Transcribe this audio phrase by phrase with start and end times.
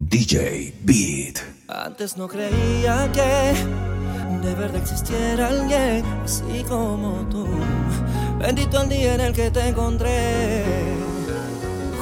[0.00, 1.38] DJ Beat.
[1.68, 3.52] Antes no creía que
[4.46, 7.46] de verdad existiera alguien así como tú.
[8.38, 10.64] Bendito el día en el que te encontré.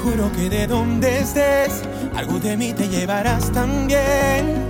[0.03, 1.83] Juro que de donde estés,
[2.15, 4.69] algo de mí te llevarás también.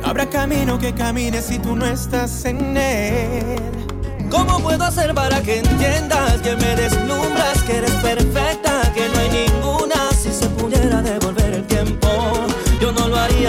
[0.00, 3.56] No habrá camino que camines si tú no estás en él.
[4.30, 9.46] ¿Cómo puedo hacer para que entiendas que me deslumbras, que eres perfecta, que no hay
[9.46, 9.96] ninguna?
[10.12, 12.08] Si se pudiera devolver el tiempo,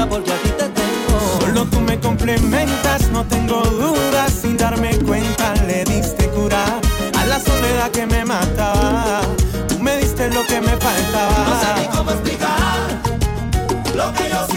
[0.10, 1.40] porque aquí te tengo.
[1.40, 4.32] Solo tú me complementas, no tengo dudas.
[4.42, 6.64] Sin darme cuenta, le diste cura
[7.18, 9.22] a la soledad que me mataba.
[9.68, 11.46] Tú me diste lo que me faltaba.
[11.48, 12.80] No sé ni cómo explicar
[13.96, 14.51] lo que yo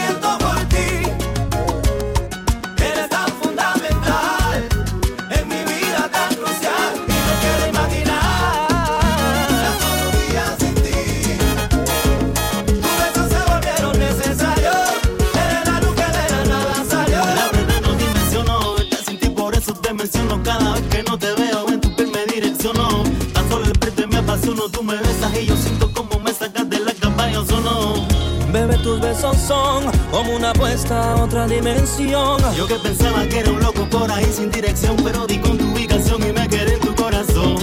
[20.44, 23.02] cada vez que no te veo en tu piel me direcciono.
[23.32, 26.68] Tan solo el verte me apasiono, tú me besas y yo siento como me sacas
[26.68, 28.06] de la cama yo sono.
[28.52, 32.40] Bebé, tus besos son como una apuesta a otra dimensión.
[32.56, 35.64] Yo que pensaba que era un loco por ahí sin dirección, pero di con tu
[35.72, 37.56] ubicación y me quedé en tu corazón.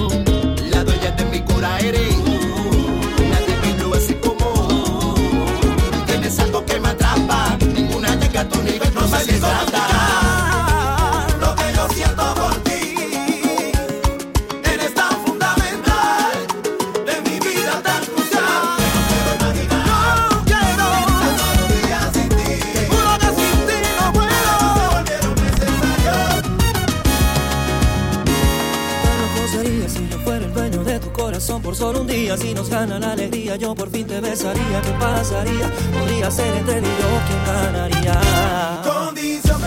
[0.71, 2.10] La dueña de mi cura eres.
[29.89, 32.37] Si yo fuera el dueño de tu corazón por solo un día.
[32.37, 34.81] Si nos gana la alegría, yo por fin te besaría.
[34.81, 35.71] ¿Qué pasaría?
[35.97, 38.81] Podría ser entre y yo quien ganaría.
[38.83, 39.61] Condición,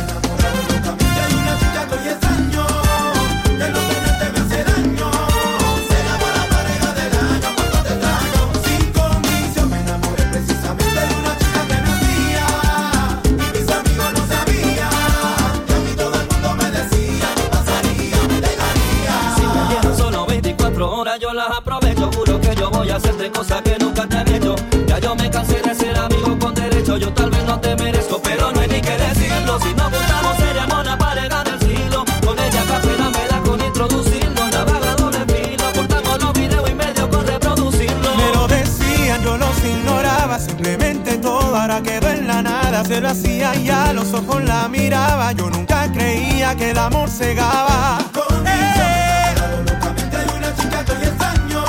[44.14, 45.32] los ojos la miraba.
[45.32, 47.98] Yo nunca creía que el amor cegaba.
[48.42, 51.64] Me enamoraron locamente de una chica hoy extraño.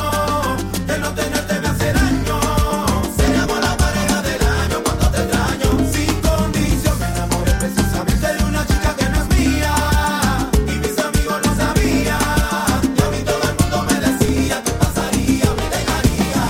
[0.87, 2.39] Que no tenerte me hace daño.
[3.17, 5.69] Seríamos la pareja del año cuando te extraño.
[5.91, 9.75] Sin condición, me enamoré precisamente de una chica que no es mía.
[10.67, 12.19] Y mis amigos no sabían.
[12.95, 16.43] Y a mí todo el mundo me decía que pasaría, me dejaría.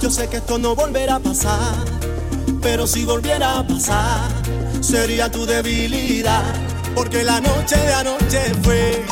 [0.00, 1.76] Yo sé que esto no volverá a pasar,
[2.60, 4.33] pero si volviera a pasar,
[4.84, 6.44] sería tu debilidad.
[6.94, 9.02] Porque la noche de anoche fue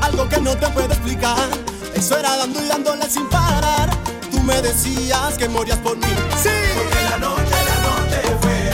[0.00, 1.48] algo que no te puedo explicar.
[1.94, 3.90] Eso era dando y dándole sin parar.
[4.30, 6.14] Tú me decías que morías por mí.
[6.42, 8.70] Sí, Porque la noche de anoche fue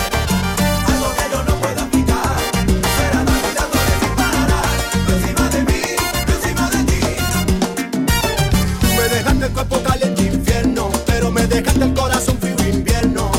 [9.40, 13.30] el cuerpo caliente infierno, pero me dejaste el corazón frío invierno.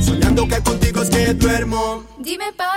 [0.00, 2.11] Soñando que contigo es que duermo.
[2.22, 2.71] Dime papi,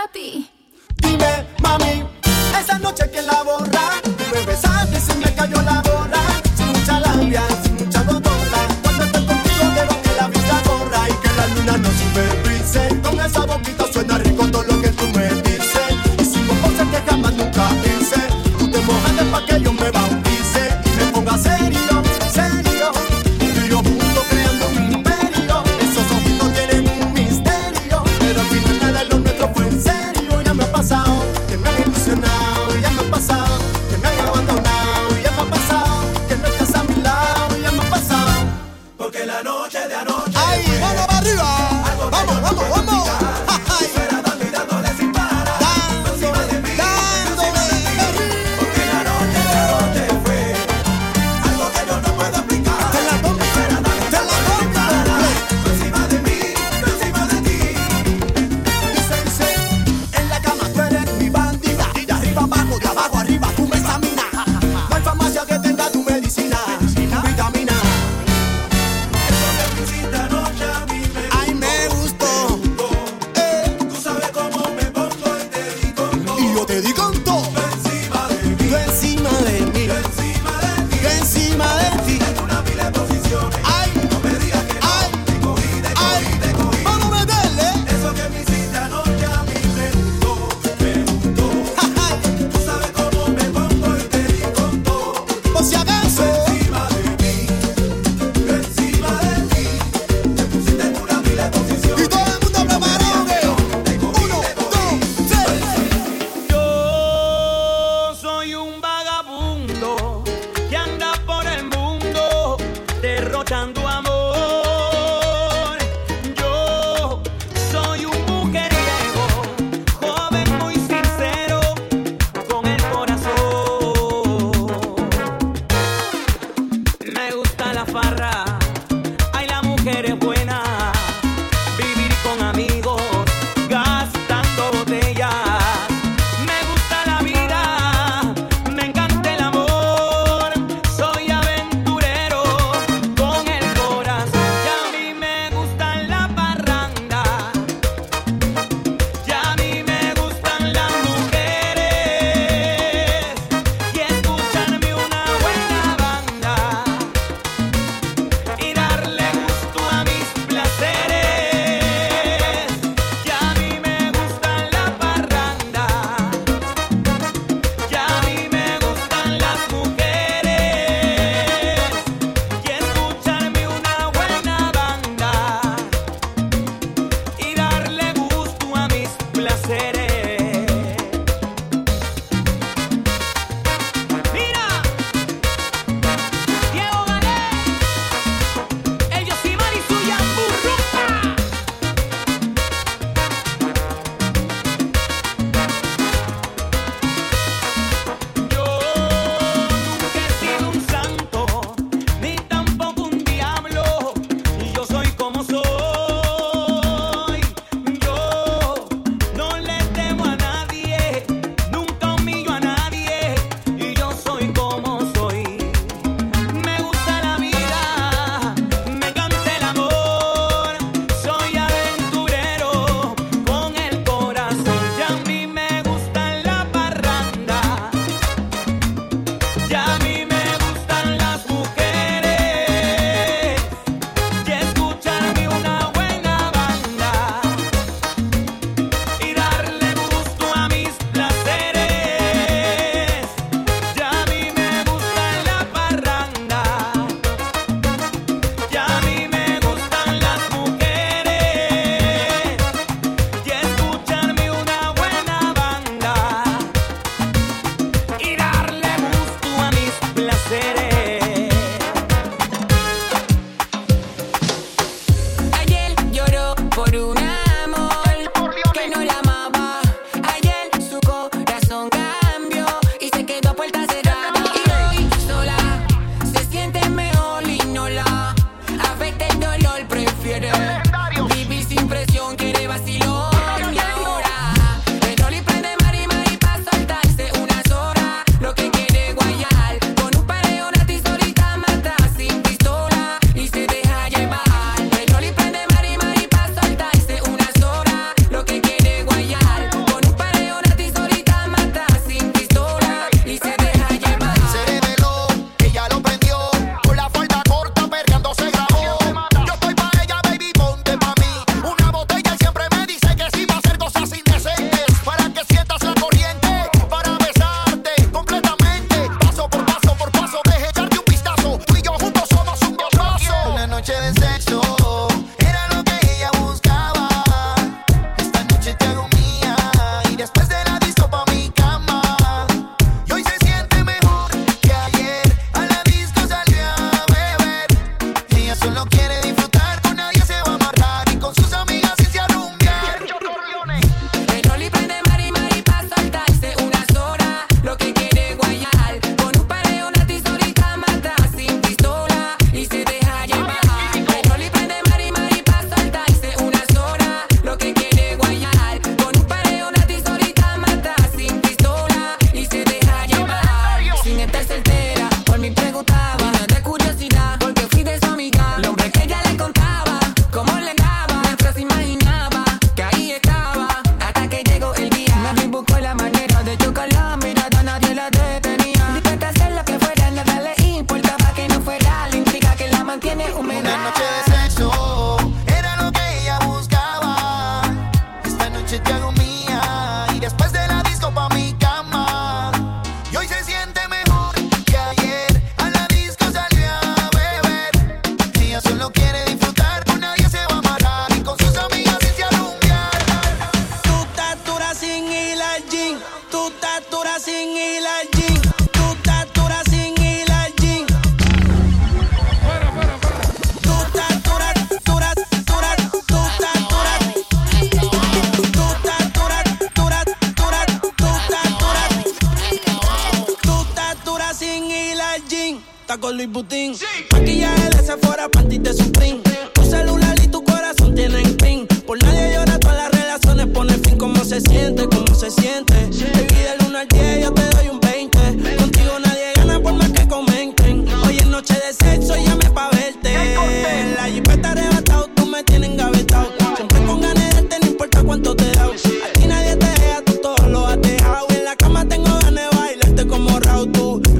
[338.65, 339.14] tú no quieres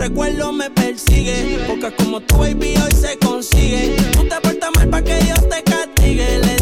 [0.08, 1.60] recuerdo me persigue.
[1.68, 3.96] Porque como tu baby hoy se consigue.
[4.14, 6.55] Tú te portas mal para que Dios te castigue.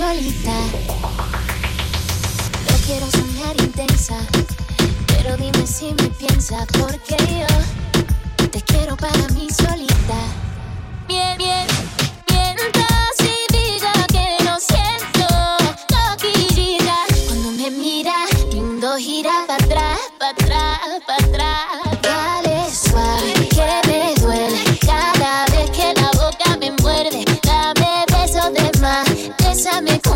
[0.00, 0.56] solita.
[2.66, 4.16] No quiero soñar intensa,
[5.08, 7.16] pero dime si me piensa, porque
[8.38, 10.18] yo te quiero para mí solita.
[11.06, 11.99] Bien, bien.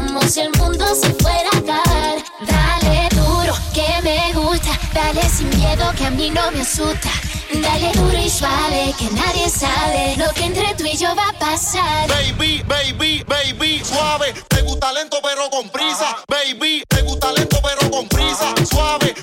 [0.06, 2.24] como si el mundo se fuera a acabar.
[2.46, 4.78] Dale duro, que me gusta.
[4.92, 7.10] Dale sin miedo, que a mí no me asusta.
[7.52, 11.38] Dale duro y suave, que nadie sabe lo que entre tú y yo va a
[11.38, 12.08] pasar.
[12.08, 14.34] Baby, baby, baby, suave.
[14.48, 14.92] Te gusta
[15.22, 16.16] pero con prisa.
[16.28, 18.54] Baby, te gusta pero con prisa.
[18.68, 19.14] Suave.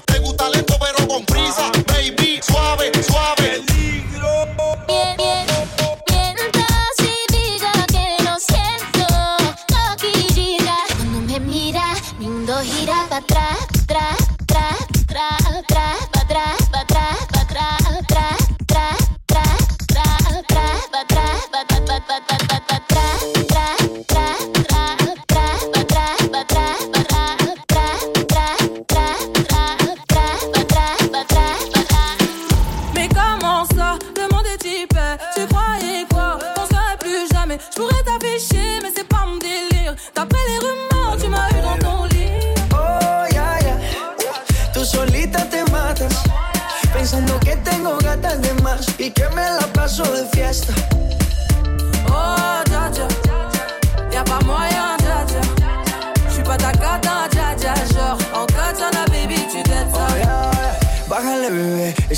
[49.13, 50.90] Que me la paso de fiesta.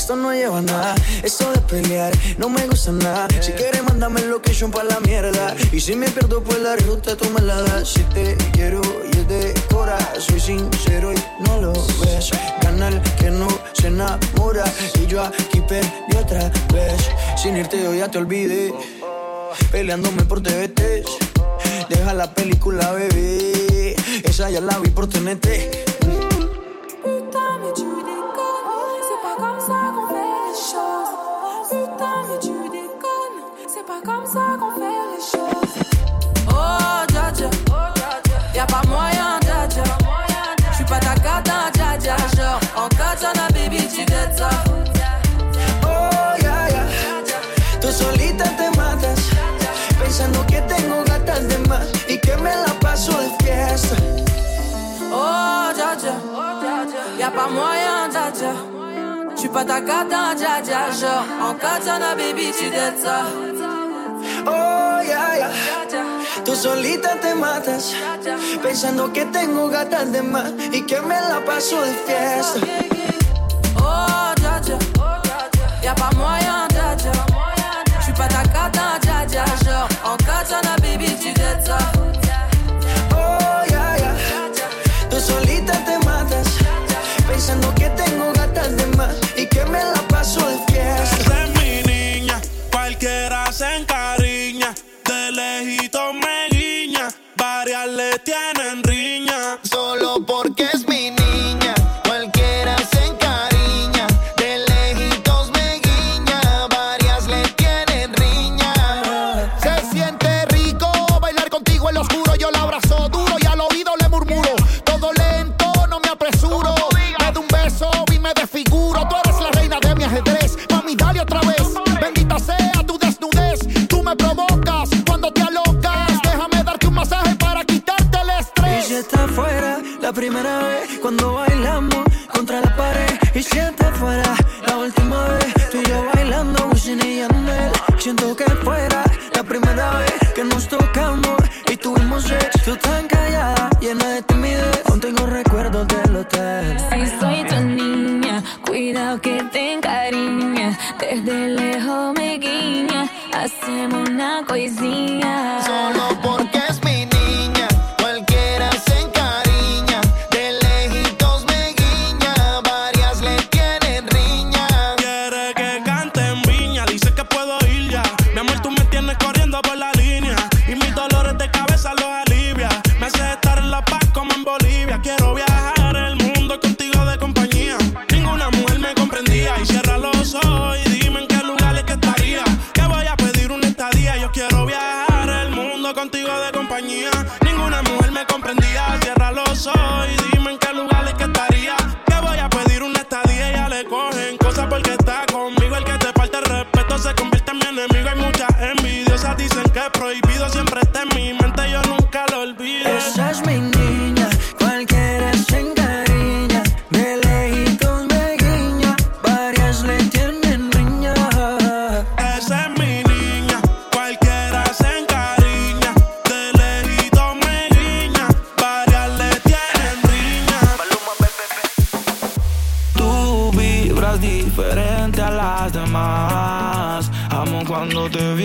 [0.03, 0.95] Esto no lleva nada.
[1.23, 3.25] Esto de pelear no me gusta nada.
[3.39, 5.55] Si quieres, mándame location pa' la mierda.
[5.71, 7.93] Y si me pierdo por la ruta, tú me la das.
[7.93, 8.81] Si te quiero
[9.13, 12.31] y es de cora, soy sincero y no lo ves.
[12.61, 14.65] Gana el que no se enamora.
[15.01, 17.01] Y yo aquí perdí otra vez.
[17.41, 18.73] Sin irte, yo ya te olvidé.
[19.71, 21.05] Peleándome por TVT.
[21.87, 23.95] Deja la película, bebé.
[24.25, 25.92] Esa ya la vi por TNT.
[33.93, 35.75] Pas comme ça qu'on fait les choses.
[36.49, 37.49] Oh, dja dja.
[38.55, 39.83] Y'a pas moyen, dja dja.
[40.71, 42.15] J'suis pas ta cata, dja dja.
[42.35, 44.03] Genre, en katana, baby, tu.
[45.85, 46.83] Oh, ya, ya.
[47.81, 49.19] Tú solita te matas.
[49.99, 53.95] Pensando que tengo gatas de más y que me la paso de fiesta.
[55.11, 56.15] Oh, dja dja.
[57.19, 58.72] Y'a pas moyen, dja dja.
[59.43, 60.89] J'suis pas ta cata, dja dja.
[60.97, 62.71] Genre, en katana, baby, tu
[63.03, 63.25] ça.
[64.47, 65.49] Oh, ya, ya.
[66.45, 67.93] Tú solita te matas.
[68.61, 72.59] Pensando que tengo gatas de más y que me la paso de fiesta.
[73.81, 74.77] Oh, dja dja.
[75.83, 77.11] Y'a pas moyen, dja dja.
[77.99, 79.43] J'suis pas ta cata, dja dja.
[79.65, 82.22] Genre, en katana, baby, tu dettes ça.
[87.45, 91.52] Pensando que tengo gatas de más y que me la paso de fiesta.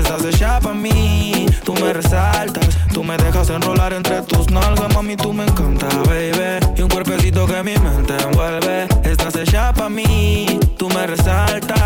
[0.00, 2.68] Estás hecha para mí, tú me resaltas.
[2.92, 6.58] Tú me dejas enrolar entre tus nalgas, mami, tú me encanta, baby.
[6.76, 8.88] Y un cuerpecito que mi mente envuelve.
[9.04, 11.78] Estás hecha para mí, tú me resaltas.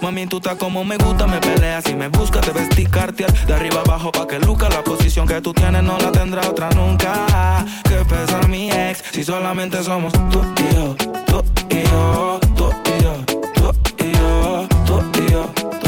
[0.00, 3.54] Mami, tú estás como me gusta, me peleas y me buscas, te ves cartier de
[3.54, 4.68] arriba abajo pa' que luca.
[4.68, 7.64] La posición que tú tienes no la tendrá otra nunca.
[7.82, 10.94] Que pesa mi ex si solamente somos tú y yo,
[11.26, 13.12] tú y yo, tú y yo,
[13.54, 13.74] tú
[14.04, 15.50] y yo, tú y yo,
[15.82, 15.87] tú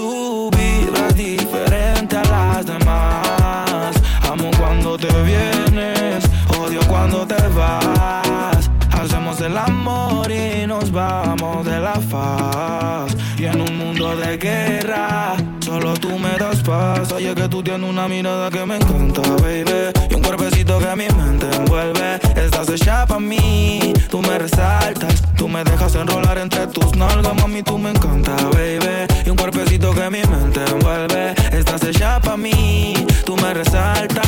[0.00, 3.94] Tú vibras diferente a las demás.
[4.30, 6.24] Amo cuando te vienes,
[6.58, 8.70] odio cuando te vas.
[8.92, 13.14] Hacemos el amor y nos vamos de la faz.
[13.36, 15.36] Y en un mundo de guerra,
[15.70, 17.12] solo tú me das paz.
[17.12, 19.92] Oye, que tú tienes una mirada que me encanta, baby.
[20.10, 22.18] Y un cuerpecito que a mi mente envuelve.
[22.34, 25.22] Estás hecha pa' mí, tú me resaltas.
[25.36, 29.06] Tú me dejas enrolar entre tus nalgas, mami, tú me encanta, baby.
[29.24, 31.34] Y un cuerpecito que mi mente envuelve.
[31.52, 34.26] Estás hecha pa' mí, tú me resaltas.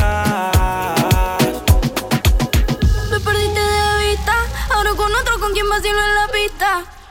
[3.11, 4.35] Me perdiste de vista.
[4.73, 7.02] Ahora con otro con quien vacilo en la pista.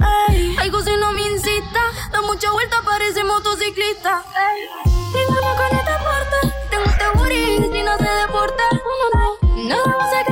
[0.58, 1.80] Algo si no me incita.
[2.10, 4.22] Da mucha vuelta, parece motociclista.
[5.14, 6.54] Ninguno con este porte.
[6.70, 7.04] Tengo este
[7.72, 8.62] si no se deporta.
[8.70, 10.31] Que me importa.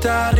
[0.00, 0.37] Hacerlo,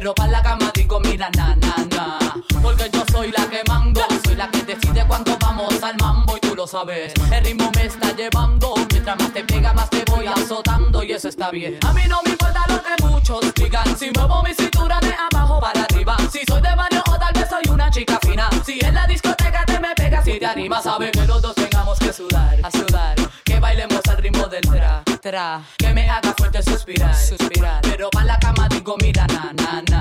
[0.00, 2.18] pero para la cama digo, mira, na, na, na.
[2.62, 6.40] Porque yo soy la que mando, soy la que decide cuando vamos al mambo y
[6.40, 7.12] tú lo sabes.
[7.30, 11.28] El ritmo me está llevando, mientras más te pega, más te voy azotando y eso
[11.28, 11.78] está bien.
[11.86, 15.60] A mí no me importa lo que muchos digan, si muevo mi cintura de abajo
[15.60, 16.16] para arriba.
[16.32, 18.48] Si soy de barrio o tal vez soy una chica fina.
[18.64, 21.98] Si en la discoteca te me pegas y te animas, sabe que los dos tengamos
[21.98, 23.16] que sudar, a sudar.
[23.44, 25.60] Que bailemos al ritmo del tra, tra.
[25.76, 27.82] Que me haga fuerte suspirar, suspirar.
[27.82, 28.39] Pero para la
[28.82, 30.00] conmigo, mira, na, na, na.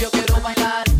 [0.00, 0.93] Yo quiero bailar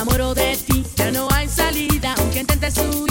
[0.00, 3.09] enamoro de ti, ya no hay salida, aunque intentes huir.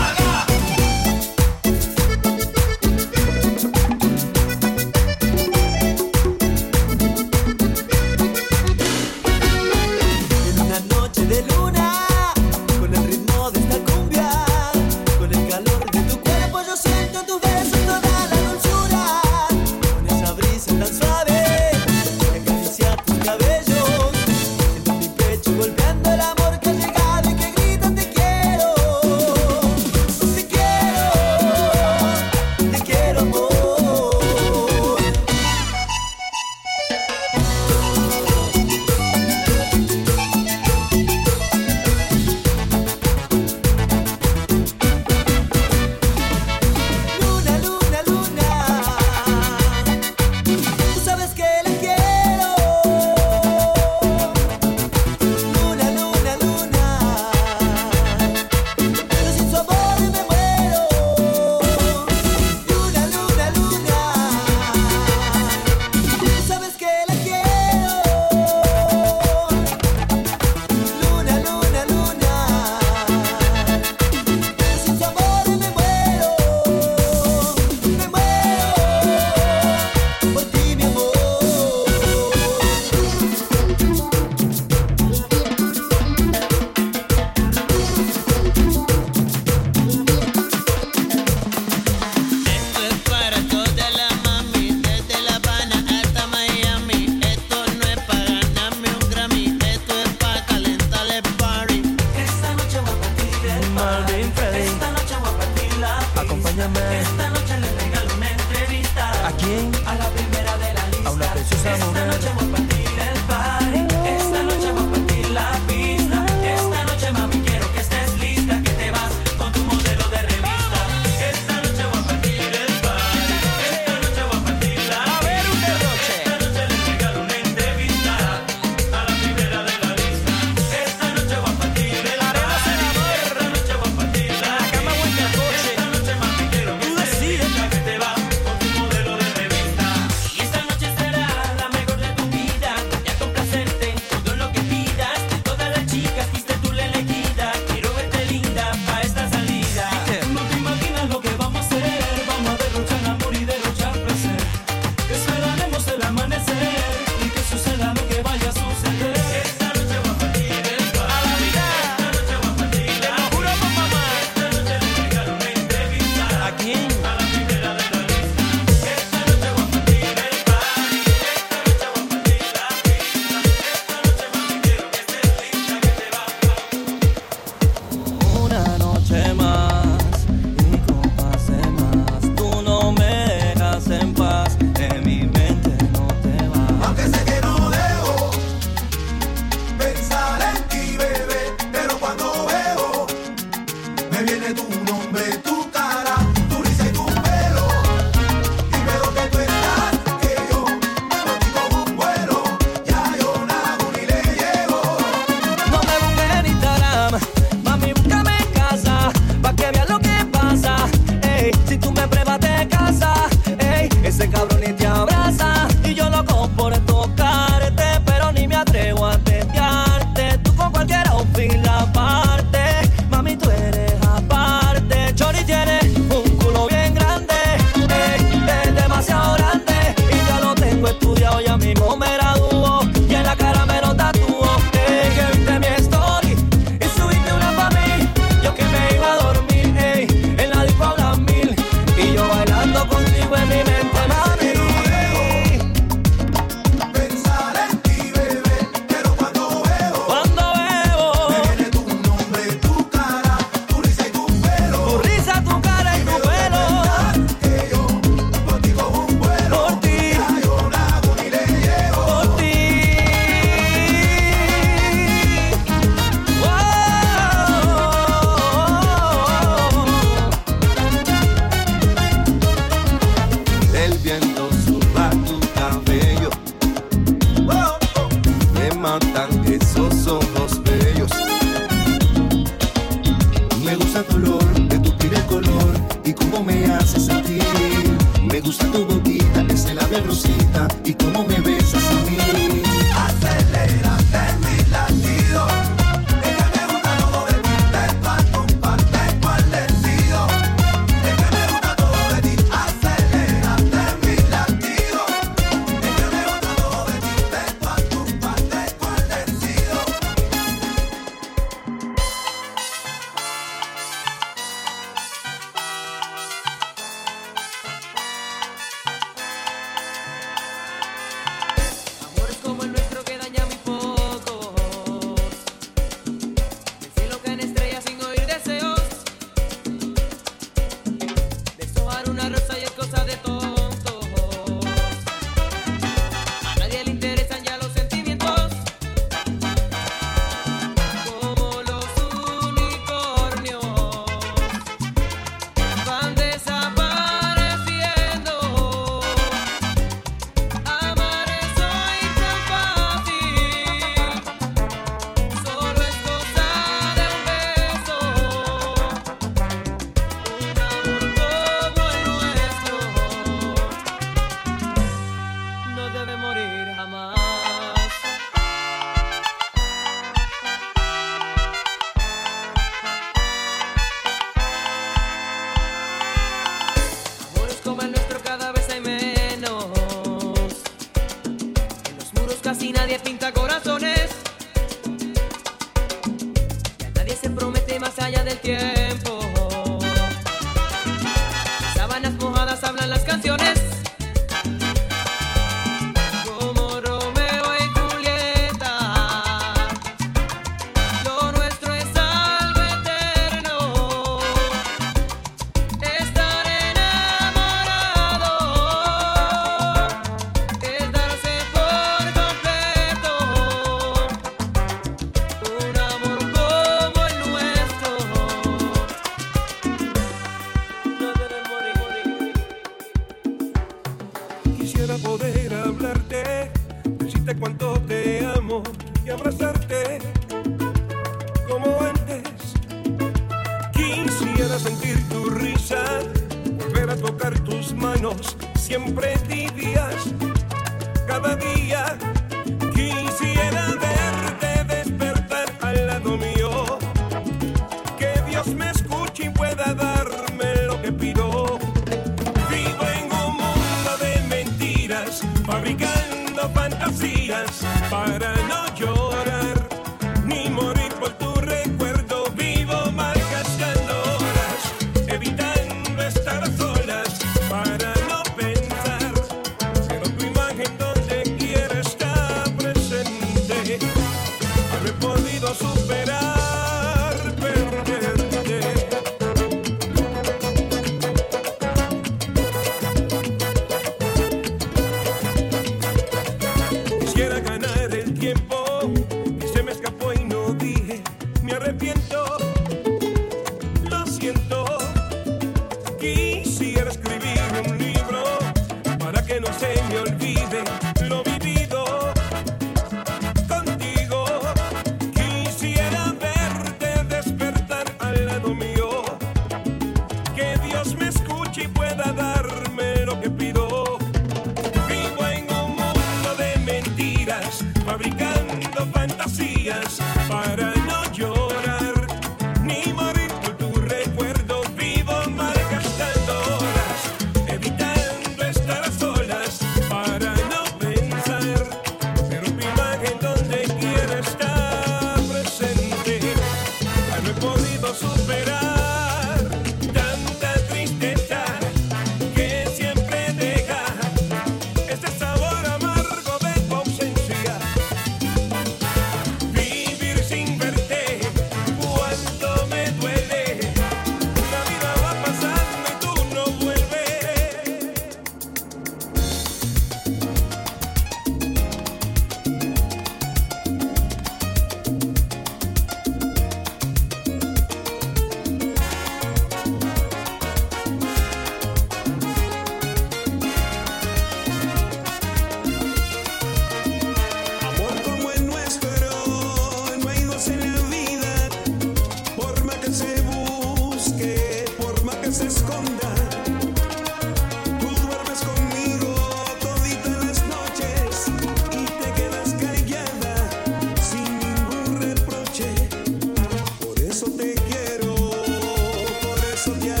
[599.65, 600.00] Por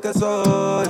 [0.00, 0.88] que soy.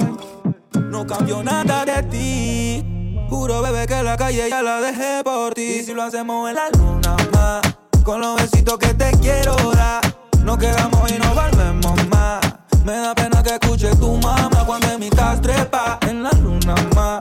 [0.91, 3.27] No cambio nada de ti.
[3.29, 5.79] Juro, bebé, que la calle ya la dejé por ti.
[5.81, 7.61] Y si lo hacemos en la luna más,
[8.05, 10.01] con los besitos que te quiero dar.
[10.45, 12.41] No quedamos y no volvemos más.
[12.85, 17.20] Me da pena que escuche tu mamá cuando en mi trepa en la luna más.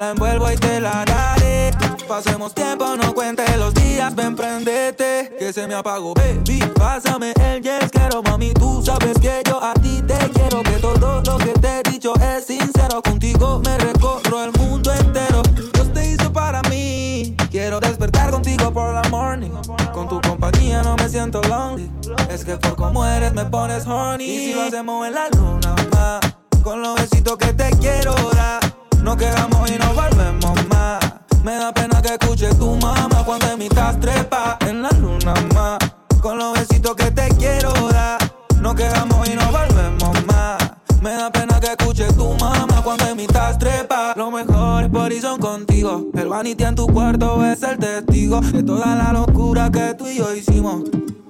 [0.00, 1.72] La envuelvo y te la daré.
[2.06, 5.34] Pasemos tiempo, no cuentes los días, ven prendete.
[5.38, 6.60] Que se me apagó, baby.
[6.74, 8.54] Pásame el yes, quiero mami.
[8.54, 10.62] Tú sabes que yo a ti te quiero.
[10.62, 13.02] Que todo lo que te he dicho es sincero.
[13.02, 15.42] Contigo me recorro el mundo entero.
[15.74, 17.34] Dios te hizo para mí.
[17.50, 19.50] Quiero despertar contigo por la morning.
[19.92, 21.90] Con tu compañía no me siento lonely.
[22.30, 24.24] Es que por como eres me pones horny.
[24.24, 26.20] Y si lo hacemos en la luna, ma,
[26.62, 28.77] con los besitos que te quiero dar.
[29.18, 31.00] Quedamos y no volvemos más.
[31.42, 35.34] Me da pena que escuche tu mamá cuando en mi casa trepa en la luna
[35.54, 35.78] más.
[36.20, 38.18] Con los besitos que te quiero dar.
[38.60, 40.58] No quedamos y no volvemos más.
[41.02, 44.14] Me da pena que escuche tu mamá cuando en mi casa trepa.
[44.16, 46.06] Lo mejor es por son contigo.
[46.14, 50.18] El vanity en tu cuarto es el testigo de toda la locura que tú y
[50.18, 50.84] yo hicimos.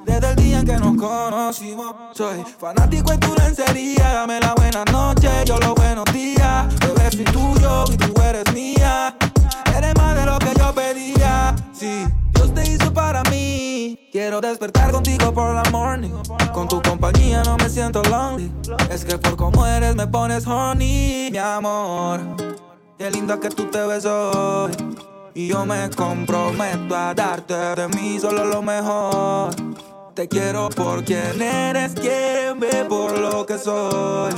[0.08, 4.14] Desde el día en que nos conocimos, soy fanático en tu lencería.
[4.14, 6.66] Dame la buena noche, yo los buenos días.
[6.80, 9.14] Bebé, soy tuyo y tú eres mía.
[9.76, 11.54] Eres más de lo que yo pedía.
[11.74, 14.08] Sí, Dios te hizo para mí.
[14.10, 16.10] Quiero despertar contigo por la morning.
[16.54, 18.50] Con tu compañía no me siento lonely.
[18.90, 22.20] Es que por como eres me pones honey, mi amor.
[22.96, 24.72] Qué linda que tú te ves hoy.
[25.34, 29.54] Y yo me comprometo a darte de mí solo lo mejor.
[30.18, 34.34] Te quiero por quien eres, quiéreme por lo que soy.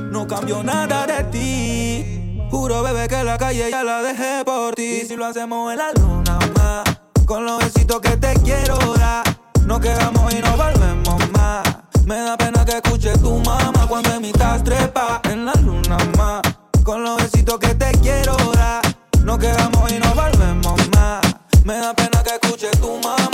[0.00, 2.40] No cambio nada de ti.
[2.50, 5.00] Juro, bebé, que la calle ya la dejé por ti.
[5.02, 6.84] Y si lo hacemos en la luna más,
[7.26, 9.24] con los besitos que te quiero dar.
[9.66, 11.64] No quedamos y no volvemos más.
[12.06, 14.32] Me da pena que escuche tu mamá cuando en
[14.64, 16.40] trepa en la luna más.
[16.82, 18.80] Con los besitos que te quiero dar.
[19.22, 21.20] No quedamos y no volvemos más.
[21.62, 23.33] Me da pena que escuche tu mamá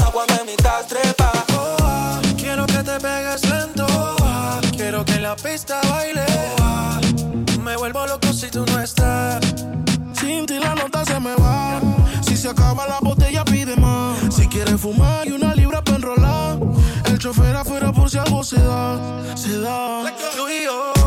[12.51, 14.19] acaba la botella, pide más.
[14.35, 16.59] Si quieres fumar y una libra para enrolar.
[17.05, 19.37] El chofer afuera por si algo se da.
[19.37, 20.13] Se da.
[20.37, 21.00] Tú yo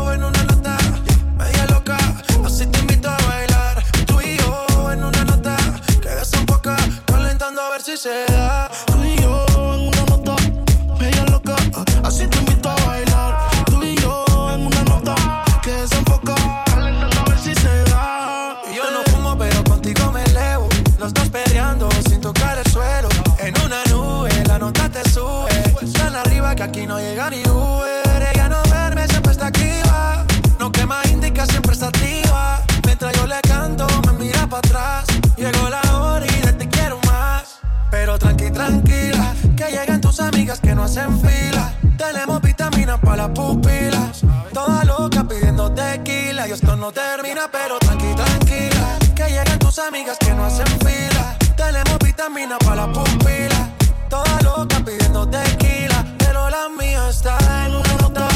[43.24, 44.22] las pupilas.
[44.52, 46.46] Toda loca pidiendo tequila.
[46.48, 48.98] Y esto no termina, pero tranqui, tranquila.
[49.14, 51.36] Que llegan tus amigas que no hacen fila.
[51.56, 53.68] Tenemos vitaminas para las pupilas.
[54.08, 56.04] Toda loca pidiendo tequila.
[56.18, 58.28] Pero la mía está en una nota.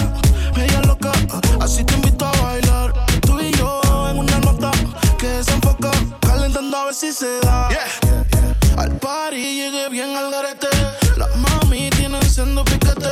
[0.57, 1.12] Media loca,
[1.61, 2.93] así te invito a bailar.
[3.20, 3.80] Tú y yo
[4.11, 4.70] en una nota,
[5.18, 7.68] que desenfoca, calentando a ver si se da.
[8.76, 10.68] Al party llegué bien al garete.
[11.16, 13.11] Las mami tienen siendo piquete.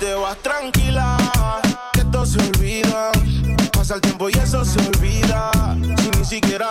[0.00, 1.16] Te vas tranquila,
[1.92, 3.12] que esto se olvida.
[3.72, 5.50] Pasa el tiempo y eso se olvida.
[5.98, 6.70] Si ni siquiera